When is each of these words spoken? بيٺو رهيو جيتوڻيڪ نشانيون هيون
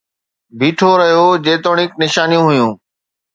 بيٺو 0.59 0.89
رهيو 0.99 1.25
جيتوڻيڪ 1.45 1.91
نشانيون 2.03 2.45
هيون 2.51 2.71